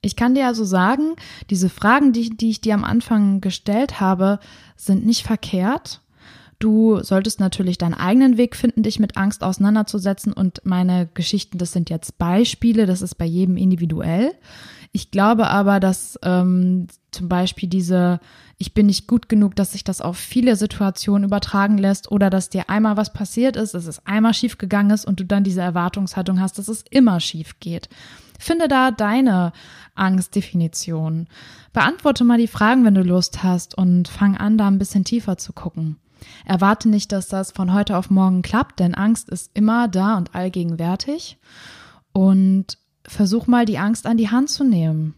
Ich 0.00 0.16
kann 0.16 0.34
dir 0.34 0.46
also 0.46 0.64
sagen, 0.64 1.14
diese 1.50 1.68
Fragen, 1.68 2.12
die, 2.12 2.30
die 2.30 2.48
ich 2.50 2.62
dir 2.62 2.72
am 2.72 2.84
Anfang 2.84 3.40
gestellt 3.42 4.00
habe, 4.00 4.40
sind 4.76 5.04
nicht 5.04 5.24
verkehrt 5.24 6.00
Du 6.58 7.00
solltest 7.04 7.38
natürlich 7.38 7.78
deinen 7.78 7.94
eigenen 7.94 8.36
Weg 8.36 8.56
finden, 8.56 8.82
dich 8.82 8.98
mit 8.98 9.16
Angst 9.16 9.44
auseinanderzusetzen. 9.44 10.32
Und 10.32 10.60
meine 10.64 11.08
Geschichten, 11.14 11.56
das 11.58 11.72
sind 11.72 11.88
jetzt 11.88 12.18
Beispiele, 12.18 12.86
das 12.86 13.00
ist 13.00 13.14
bei 13.14 13.26
jedem 13.26 13.56
individuell. 13.56 14.32
Ich 14.90 15.12
glaube 15.12 15.48
aber, 15.48 15.78
dass 15.78 16.18
ähm, 16.22 16.88
zum 17.12 17.28
Beispiel 17.28 17.68
diese, 17.68 18.18
ich 18.56 18.74
bin 18.74 18.86
nicht 18.86 19.06
gut 19.06 19.28
genug, 19.28 19.54
dass 19.54 19.72
sich 19.72 19.84
das 19.84 20.00
auf 20.00 20.16
viele 20.16 20.56
Situationen 20.56 21.28
übertragen 21.28 21.78
lässt 21.78 22.10
oder 22.10 22.28
dass 22.28 22.50
dir 22.50 22.68
einmal 22.68 22.96
was 22.96 23.12
passiert 23.12 23.56
ist, 23.56 23.74
dass 23.74 23.86
es 23.86 24.04
einmal 24.06 24.34
schief 24.34 24.58
gegangen 24.58 24.90
ist 24.90 25.04
und 25.04 25.20
du 25.20 25.24
dann 25.24 25.44
diese 25.44 25.60
Erwartungshaltung 25.60 26.40
hast, 26.40 26.58
dass 26.58 26.66
es 26.66 26.82
immer 26.90 27.20
schief 27.20 27.60
geht. 27.60 27.88
Finde 28.40 28.66
da 28.66 28.90
deine 28.90 29.52
Angstdefinition. 29.94 31.28
Beantworte 31.72 32.24
mal 32.24 32.38
die 32.38 32.46
Fragen, 32.46 32.84
wenn 32.84 32.94
du 32.94 33.02
Lust 33.02 33.42
hast 33.42 33.76
und 33.76 34.08
fang 34.08 34.36
an, 34.36 34.58
da 34.58 34.66
ein 34.68 34.78
bisschen 34.78 35.04
tiefer 35.04 35.36
zu 35.36 35.52
gucken. 35.52 35.96
Erwarte 36.44 36.88
nicht, 36.88 37.12
dass 37.12 37.28
das 37.28 37.52
von 37.52 37.72
heute 37.72 37.96
auf 37.96 38.10
morgen 38.10 38.42
klappt, 38.42 38.80
denn 38.80 38.94
Angst 38.94 39.28
ist 39.28 39.50
immer 39.54 39.88
da 39.88 40.16
und 40.16 40.34
allgegenwärtig. 40.34 41.38
Und 42.12 42.78
versuch 43.06 43.46
mal 43.46 43.64
die 43.64 43.78
Angst 43.78 44.06
an 44.06 44.16
die 44.16 44.30
Hand 44.30 44.50
zu 44.50 44.64
nehmen 44.64 45.14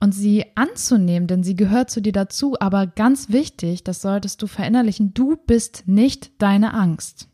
und 0.00 0.12
sie 0.12 0.44
anzunehmen, 0.54 1.26
denn 1.26 1.42
sie 1.42 1.56
gehört 1.56 1.90
zu 1.90 2.00
dir 2.00 2.12
dazu. 2.12 2.56
Aber 2.60 2.86
ganz 2.86 3.30
wichtig, 3.30 3.84
das 3.84 4.00
solltest 4.00 4.42
du 4.42 4.46
verinnerlichen, 4.46 5.14
du 5.14 5.36
bist 5.36 5.84
nicht 5.86 6.40
deine 6.40 6.74
Angst. 6.74 7.28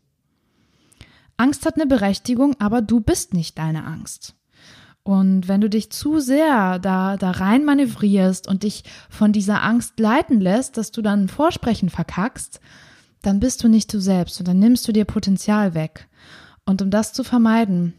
Angst 1.37 1.65
hat 1.65 1.75
eine 1.75 1.85
Berechtigung, 1.85 2.55
aber 2.59 2.81
du 2.81 3.01
bist 3.01 3.33
nicht 3.33 3.57
deine 3.57 3.85
Angst. 3.85 4.35
Und 5.03 5.47
wenn 5.47 5.61
du 5.61 5.69
dich 5.69 5.91
zu 5.91 6.19
sehr 6.19 6.79
da, 6.79 7.17
da 7.17 7.31
rein 7.31 7.63
manövrierst 7.63 8.47
und 8.47 8.63
dich 8.63 8.83
von 9.09 9.31
dieser 9.31 9.61
Angst 9.61 9.99
leiten 9.99 10.41
lässt, 10.41 10.77
dass 10.77 10.91
du 10.91 11.03
dann 11.03 11.25
ein 11.25 11.29
Vorsprechen 11.29 11.89
verkackst, 11.89 12.59
dann 13.25 13.39
bist 13.39 13.63
du 13.63 13.67
nicht 13.67 13.93
du 13.93 13.99
selbst 13.99 14.39
und 14.39 14.47
dann 14.47 14.59
nimmst 14.59 14.87
du 14.87 14.91
dir 14.91 15.05
Potenzial 15.05 15.73
weg. 15.73 16.07
Und 16.65 16.81
um 16.81 16.89
das 16.89 17.13
zu 17.13 17.23
vermeiden, 17.23 17.93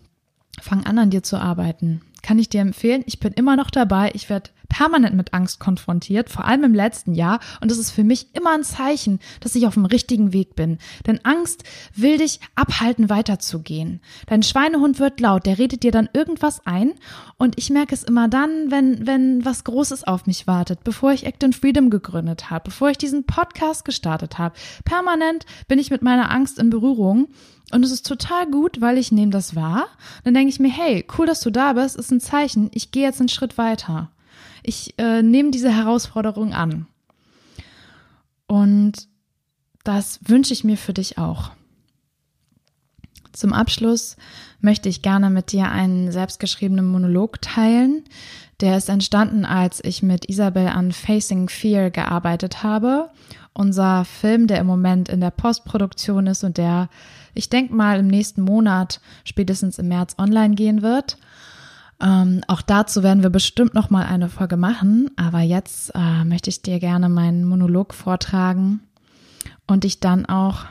fang 0.61 0.85
an 0.87 0.99
an 0.99 1.11
dir 1.11 1.23
zu 1.23 1.39
arbeiten. 1.39 2.03
Kann 2.23 2.39
ich 2.39 2.49
dir 2.49 2.61
empfehlen. 2.61 3.03
Ich 3.07 3.21
bin 3.21 3.33
immer 3.33 3.57
noch 3.57 3.71
dabei. 3.71 4.11
Ich 4.15 4.29
werde 4.31 4.51
permanent 4.69 5.17
mit 5.17 5.35
Angst 5.35 5.61
konfrontiert, 5.61 6.31
vor 6.31 6.45
allem 6.45 6.65
im 6.65 6.75
letzten 6.75 7.15
Jahr. 7.15 7.41
Und 7.61 7.71
das 7.71 7.79
ist 7.79 7.91
für 7.91 8.05
mich 8.05 8.35
immer 8.35 8.53
ein 8.53 8.65
Zeichen, 8.65 9.21
dass 9.41 9.55
ich 9.55 9.67
auf 9.67 9.75
dem 9.75 9.85
richtigen 9.85 10.33
Weg 10.33 10.55
bin. 10.55 10.79
Denn 11.07 11.25
Angst 11.25 11.65
will 11.95 12.19
dich 12.19 12.41
abhalten, 12.55 13.09
weiterzugehen. 13.09 14.01
Dein 14.27 14.43
Schweinehund 14.43 14.99
wird 14.99 15.21
laut, 15.21 15.47
der 15.47 15.59
redet 15.59 15.83
dir 15.83 15.93
dann 15.93 16.09
irgendwas 16.13 16.67
ein. 16.67 16.93
Und 17.39 17.59
ich 17.59 17.71
merke 17.71 17.95
es 17.95 18.03
immer 18.03 18.29
dann, 18.29 18.71
wenn, 18.71 19.07
wenn 19.07 19.45
was 19.45 19.65
Großes 19.65 20.05
auf 20.05 20.27
mich 20.27 20.47
wartet, 20.47 20.85
bevor 20.85 21.13
ich 21.13 21.27
Act 21.27 21.43
in 21.43 21.53
Freedom 21.53 21.91
gegründet 21.91 22.51
habe, 22.51 22.65
bevor 22.67 22.91
ich 22.91 22.99
diesen 22.99 23.25
Podcast 23.25 23.85
gestartet 23.85 24.39
habe. 24.39 24.55
Permanent 24.85 25.45
bin 25.69 25.79
ich 25.79 25.91
mit 25.91 26.03
meiner 26.03 26.31
Angst 26.31 26.59
in 26.59 26.71
Berührung. 26.71 27.29
Und 27.73 27.85
es 27.85 27.91
ist 27.91 28.07
total 28.07 28.49
gut, 28.49 28.81
weil 28.81 28.97
ich 28.97 29.11
nehme 29.11 29.33
das 29.33 29.57
wahr. 29.57 29.87
Dann 30.23 30.35
denke 30.35 30.51
ich 30.51 30.61
mir, 30.61 30.71
hey, 30.71 31.05
cool, 31.19 31.27
dass 31.27 31.41
du 31.41 31.51
da 31.51 31.73
bist, 31.73 31.97
ist 31.97 32.13
ein 32.13 32.21
Zeichen, 32.21 32.71
ich 32.73 32.93
gehe 32.93 33.03
jetzt 33.03 33.19
einen 33.19 33.29
Schritt 33.29 33.59
weiter 33.59 34.11
ich 34.67 34.99
äh, 34.99 35.23
nehme 35.23 35.51
diese 35.51 35.71
Herausforderung 35.71 36.53
an. 36.53 36.87
Und 38.47 39.09
das 39.85 40.21
wünsche 40.27 40.53
ich 40.53 40.65
mir 40.65 40.77
für 40.77 40.93
dich 40.93 41.19
auch. 41.19 41.53
Zum 43.33 43.53
Abschluss 43.53 44.17
möchte 44.61 44.89
ich 44.89 45.03
gerne 45.03 45.31
mit 45.31 45.53
dir 45.53 45.71
einen 45.71 46.11
selbstgeschriebenen 46.11 46.87
Monolog 46.87 47.41
teilen. 47.43 48.05
Der 48.61 48.79
ist 48.79 48.89
entstanden, 48.89 49.45
als 49.45 49.85
ich 49.85 50.03
mit 50.03 50.29
Isabel 50.29 50.69
an 50.69 50.93
Facing 50.93 51.49
Fear 51.49 51.91
gearbeitet 51.91 52.63
habe. 52.63 53.11
Unser 53.53 54.05
Film, 54.05 54.47
der 54.47 54.59
im 54.59 54.67
Moment 54.67 55.09
in 55.09 55.21
der 55.21 55.31
Postproduktion 55.31 56.27
ist 56.27 56.45
und 56.45 56.57
der, 56.57 56.89
ich 57.35 57.51
denke 57.51 57.75
mal, 57.75 58.01
im 58.01 58.07
nächsten 58.07 58.41
Monat, 58.43 59.01
spätestens 59.25 59.79
im 59.79 59.89
März 59.89 60.15
online 60.19 60.55
gehen 60.55 60.81
wird. 60.83 61.19
Ähm, 62.01 62.43
auch 62.47 62.61
dazu 62.61 63.03
werden 63.03 63.23
wir 63.23 63.31
bestimmt 63.31 63.75
noch 63.75 63.89
mal 63.89 64.05
eine 64.05 64.29
Folge 64.29 64.57
machen, 64.57 65.11
aber 65.17 65.41
jetzt 65.41 65.93
äh, 65.95 66.25
möchte 66.25 66.51
ich 66.51 66.61
dir 66.63 66.79
gerne 66.79 67.09
meinen 67.09 67.45
Monolog 67.45 67.95
vortragen 67.95 68.81
und 69.67 69.85
dich 69.85 70.01
dann 70.01 70.27
auch 70.27 70.67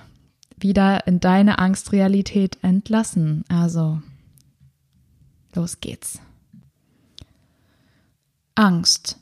wieder 0.57 1.07
in 1.07 1.19
deine 1.19 1.59
Angstrealität 1.59 2.59
entlassen. 2.61 3.43
Also, 3.49 4.01
los 5.53 5.79
geht's. 5.79 6.19
Angst. 8.53 9.17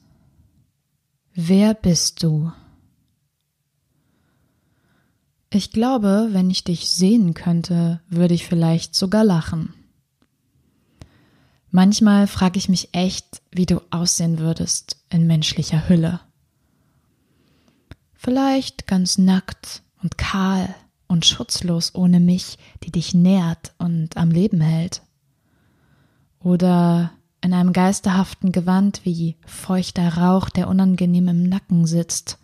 Wer 1.34 1.74
bist 1.74 2.22
du? 2.22 2.52
Ich 5.50 5.72
glaube, 5.72 6.30
wenn 6.32 6.50
ich 6.50 6.64
dich 6.64 6.90
sehen 6.90 7.34
könnte, 7.34 8.02
würde 8.10 8.34
ich 8.34 8.46
vielleicht 8.46 8.94
sogar 8.96 9.24
lachen. 9.24 9.74
Manchmal 11.76 12.28
frage 12.28 12.60
ich 12.60 12.70
mich 12.70 12.90
echt, 12.94 13.42
wie 13.52 13.66
du 13.66 13.82
aussehen 13.90 14.38
würdest 14.38 15.04
in 15.10 15.26
menschlicher 15.26 15.90
Hülle. 15.90 16.20
Vielleicht 18.14 18.86
ganz 18.86 19.18
nackt 19.18 19.82
und 20.04 20.20
kahl 20.20 20.76
und 21.08 21.26
schutzlos 21.26 21.96
ohne 21.96 22.20
mich, 22.20 22.60
die 22.84 22.92
dich 22.92 23.16
nährt 23.16 23.74
und 23.80 24.18
am 24.18 24.30
Leben 24.30 24.62
hält. 24.62 25.02
Oder 26.40 27.12
in 27.42 27.56
einem 27.56 27.74
geisterhaften 27.74 28.52
Gewand 28.52 29.04
wie 29.04 29.38
feuchter 29.44 30.18
Rauch, 30.18 30.50
der 30.50 30.68
unangenehm 30.68 31.28
im 31.28 31.42
Nacken 31.42 31.88
sitzt. 31.88 32.38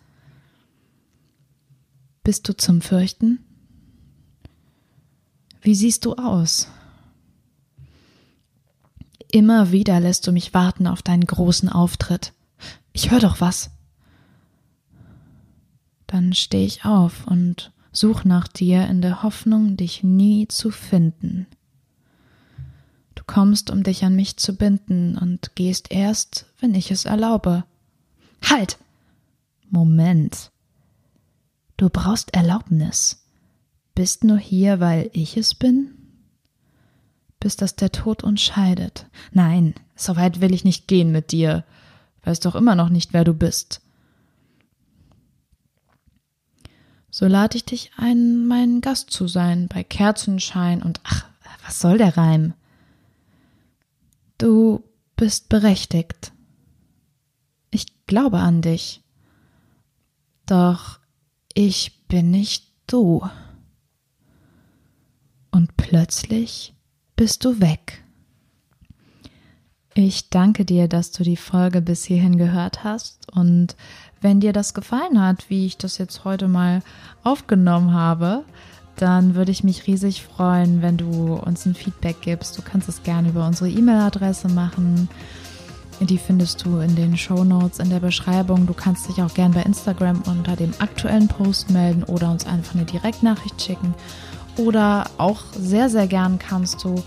Bist 2.24 2.48
du 2.48 2.56
zum 2.56 2.80
Fürchten? 2.80 3.38
Wie 5.62 5.76
siehst 5.76 6.04
du 6.04 6.14
aus? 6.16 6.66
Immer 9.32 9.70
wieder 9.70 10.00
lässt 10.00 10.26
du 10.26 10.32
mich 10.32 10.54
warten 10.54 10.86
auf 10.86 11.02
deinen 11.02 11.24
großen 11.24 11.68
Auftritt. 11.68 12.32
Ich 12.92 13.10
höre 13.10 13.20
doch 13.20 13.40
was. 13.40 13.70
Dann 16.06 16.32
stehe 16.32 16.66
ich 16.66 16.84
auf 16.84 17.26
und 17.26 17.72
such 17.92 18.24
nach 18.24 18.48
dir 18.48 18.88
in 18.88 19.00
der 19.00 19.22
Hoffnung, 19.22 19.76
dich 19.76 20.02
nie 20.02 20.48
zu 20.48 20.70
finden. 20.70 21.46
Du 23.14 23.22
kommst, 23.24 23.70
um 23.70 23.84
dich 23.84 24.04
an 24.04 24.16
mich 24.16 24.36
zu 24.36 24.56
binden 24.56 25.16
und 25.16 25.54
gehst 25.54 25.92
erst, 25.92 26.46
wenn 26.58 26.74
ich 26.74 26.90
es 26.90 27.04
erlaube. 27.04 27.64
Halt! 28.42 28.78
Moment. 29.68 30.50
Du 31.76 31.88
brauchst 31.88 32.34
Erlaubnis. 32.34 33.24
Bist 33.94 34.24
nur 34.24 34.38
hier, 34.38 34.80
weil 34.80 35.10
ich 35.12 35.36
es 35.36 35.54
bin? 35.54 35.99
Bis 37.40 37.56
dass 37.56 37.74
der 37.74 37.90
Tod 37.90 38.22
uns 38.22 38.40
scheidet. 38.42 39.06
Nein, 39.32 39.74
so 39.96 40.14
weit 40.16 40.40
will 40.40 40.54
ich 40.54 40.64
nicht 40.64 40.86
gehen 40.86 41.10
mit 41.10 41.32
dir. 41.32 41.64
Weißt 42.22 42.44
doch 42.44 42.54
immer 42.54 42.74
noch 42.74 42.90
nicht, 42.90 43.12
wer 43.12 43.24
du 43.24 43.34
bist. 43.34 43.80
So 47.10 47.26
lade 47.26 47.56
ich 47.56 47.64
dich 47.64 47.90
ein, 47.96 48.46
mein 48.46 48.80
Gast 48.82 49.10
zu 49.10 49.26
sein, 49.26 49.66
bei 49.66 49.82
Kerzenschein 49.82 50.82
und 50.82 51.00
ach, 51.02 51.26
was 51.64 51.80
soll 51.80 51.98
der 51.98 52.16
Reim? 52.16 52.54
Du 54.38 54.84
bist 55.16 55.48
berechtigt. 55.48 56.32
Ich 57.70 58.06
glaube 58.06 58.38
an 58.38 58.62
dich. 58.62 59.02
Doch 60.46 61.00
ich 61.52 62.06
bin 62.06 62.30
nicht 62.30 62.72
du. 62.86 63.28
Und 65.50 65.76
plötzlich 65.76 66.74
bist 67.20 67.44
du 67.44 67.60
weg. 67.60 68.02
Ich 69.92 70.30
danke 70.30 70.64
dir, 70.64 70.88
dass 70.88 71.12
du 71.12 71.22
die 71.22 71.36
Folge 71.36 71.82
bis 71.82 72.02
hierhin 72.02 72.38
gehört 72.38 72.82
hast 72.82 73.30
und 73.30 73.76
wenn 74.22 74.40
dir 74.40 74.54
das 74.54 74.72
gefallen 74.72 75.20
hat, 75.20 75.50
wie 75.50 75.66
ich 75.66 75.76
das 75.76 75.98
jetzt 75.98 76.24
heute 76.24 76.48
mal 76.48 76.80
aufgenommen 77.22 77.92
habe, 77.92 78.44
dann 78.96 79.34
würde 79.34 79.50
ich 79.50 79.62
mich 79.62 79.86
riesig 79.86 80.22
freuen, 80.22 80.80
wenn 80.80 80.96
du 80.96 81.34
uns 81.34 81.66
ein 81.66 81.74
Feedback 81.74 82.22
gibst. 82.22 82.56
Du 82.56 82.62
kannst 82.62 82.88
es 82.88 83.02
gerne 83.02 83.28
über 83.28 83.46
unsere 83.46 83.68
E-Mail-Adresse 83.68 84.48
machen. 84.48 85.10
Die 86.00 86.16
findest 86.16 86.64
du 86.64 86.78
in 86.78 86.96
den 86.96 87.18
Show 87.18 87.44
Notes 87.44 87.80
in 87.80 87.90
der 87.90 88.00
Beschreibung. 88.00 88.66
Du 88.66 88.72
kannst 88.72 89.10
dich 89.10 89.20
auch 89.20 89.34
gerne 89.34 89.54
bei 89.54 89.62
Instagram 89.62 90.22
unter 90.22 90.56
dem 90.56 90.72
aktuellen 90.78 91.28
Post 91.28 91.68
melden 91.68 92.02
oder 92.02 92.30
uns 92.30 92.46
einfach 92.46 92.74
eine 92.74 92.86
Direktnachricht 92.86 93.60
schicken. 93.60 93.94
Oder 94.60 95.06
auch 95.16 95.40
sehr, 95.58 95.88
sehr 95.88 96.06
gern 96.06 96.38
kannst 96.38 96.84
du 96.84 97.02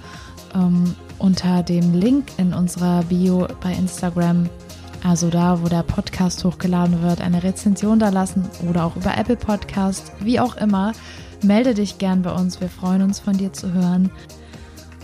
ähm, 0.56 0.96
unter 1.20 1.62
dem 1.62 1.94
Link 1.94 2.26
in 2.38 2.52
unserer 2.52 3.04
Bio 3.04 3.48
bei 3.62 3.74
Instagram, 3.74 4.50
also 5.04 5.30
da, 5.30 5.62
wo 5.62 5.68
der 5.68 5.84
Podcast 5.84 6.44
hochgeladen 6.44 7.04
wird, 7.04 7.22
eine 7.22 7.44
Rezension 7.44 8.00
da 8.00 8.10
lassen 8.10 8.50
oder 8.68 8.86
auch 8.86 8.96
über 8.96 9.16
Apple 9.16 9.36
Podcast, 9.36 10.14
wie 10.20 10.40
auch 10.40 10.56
immer. 10.58 10.94
Melde 11.44 11.76
dich 11.76 12.00
gern 12.00 12.24
bei 12.24 12.32
uns. 12.32 12.60
Wir 12.60 12.70
freuen 12.70 13.04
uns 13.04 13.20
von 13.20 13.38
dir 13.38 13.54
zu 13.54 13.72
hören. 13.72 14.10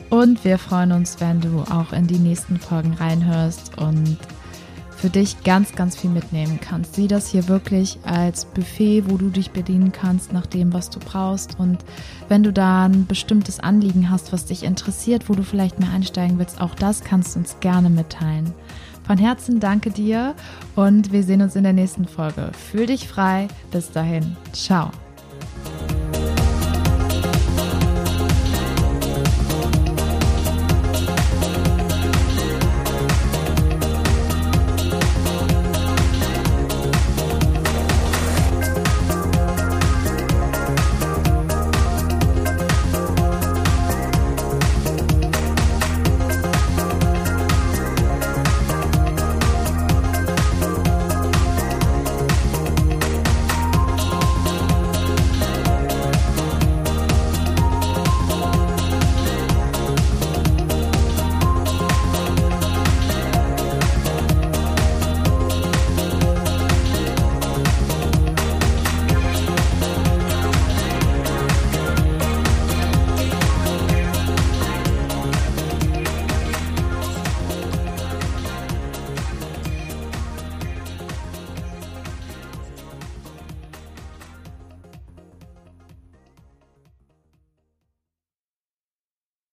Und 0.09 0.43
wir 0.43 0.57
freuen 0.57 0.91
uns, 0.91 1.19
wenn 1.19 1.41
du 1.41 1.61
auch 1.69 1.93
in 1.93 2.07
die 2.07 2.17
nächsten 2.17 2.57
Folgen 2.57 2.93
reinhörst 2.93 3.77
und 3.77 4.17
für 4.99 5.09
dich 5.09 5.43
ganz, 5.43 5.73
ganz 5.73 5.95
viel 5.95 6.09
mitnehmen 6.09 6.59
kannst. 6.61 6.95
Sieh 6.95 7.07
das 7.07 7.27
hier 7.27 7.47
wirklich 7.47 7.99
als 8.03 8.45
Buffet, 8.45 9.03
wo 9.07 9.17
du 9.17 9.29
dich 9.29 9.51
bedienen 9.51 9.91
kannst 9.91 10.33
nach 10.33 10.45
dem, 10.45 10.73
was 10.73 10.89
du 10.89 10.99
brauchst. 10.99 11.57
Und 11.59 11.79
wenn 12.27 12.43
du 12.43 12.51
da 12.51 12.85
ein 12.85 13.05
bestimmtes 13.05 13.59
Anliegen 13.59 14.09
hast, 14.09 14.33
was 14.33 14.45
dich 14.45 14.63
interessiert, 14.63 15.29
wo 15.29 15.33
du 15.33 15.43
vielleicht 15.43 15.79
mehr 15.79 15.91
einsteigen 15.91 16.37
willst, 16.37 16.59
auch 16.59 16.75
das 16.75 17.03
kannst 17.03 17.35
du 17.35 17.39
uns 17.39 17.59
gerne 17.61 17.89
mitteilen. 17.89 18.53
Von 19.07 19.17
Herzen 19.17 19.59
danke 19.59 19.89
dir 19.89 20.35
und 20.75 21.11
wir 21.11 21.23
sehen 21.23 21.41
uns 21.41 21.55
in 21.55 21.63
der 21.63 21.73
nächsten 21.73 22.05
Folge. 22.05 22.51
Fühl 22.53 22.85
dich 22.85 23.07
frei. 23.07 23.47
Bis 23.71 23.91
dahin. 23.91 24.35
Ciao. 24.53 24.91